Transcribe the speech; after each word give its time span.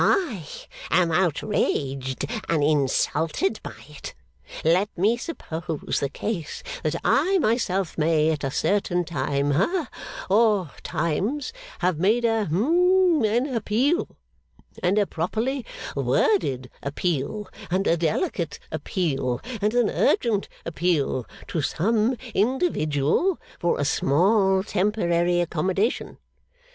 'I 0.03 0.47
am 0.89 1.11
outraged 1.11 2.25
and 2.49 2.63
insulted 2.63 3.59
by 3.61 3.77
it. 3.87 4.15
Let 4.63 4.89
me 4.97 5.15
suppose 5.15 5.99
the 5.99 6.09
case 6.09 6.63
that 6.81 6.95
I 7.03 7.37
myself 7.37 7.99
may 7.99 8.31
at 8.31 8.43
a 8.43 8.49
certain 8.49 9.05
time 9.05 9.51
ha 9.51 9.89
or 10.27 10.71
times, 10.81 11.53
have 11.81 11.99
made 11.99 12.25
a 12.25 12.45
hum 12.45 13.23
an 13.23 13.45
appeal, 13.45 14.17
and 14.81 14.97
a 14.97 15.05
properly 15.05 15.67
worded 15.95 16.71
appeal, 16.81 17.47
and 17.69 17.85
a 17.85 17.95
delicate 17.95 18.57
appeal, 18.71 19.39
and 19.61 19.75
an 19.75 19.87
urgent 19.91 20.49
appeal 20.65 21.27
to 21.47 21.61
some 21.61 22.15
individual 22.33 23.39
for 23.59 23.79
a 23.79 23.85
small 23.85 24.63
temporary 24.63 25.39
accommodation. 25.41 26.17